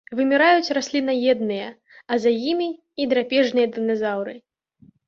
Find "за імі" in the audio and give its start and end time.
2.27-2.69